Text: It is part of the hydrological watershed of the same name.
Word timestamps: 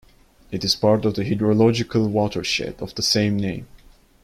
It 0.49 0.63
is 0.63 0.73
part 0.75 1.05
of 1.05 1.13
the 1.13 1.23
hydrological 1.23 2.09
watershed 2.09 2.81
of 2.81 2.95
the 2.95 3.03
same 3.03 3.37
name. 3.37 3.67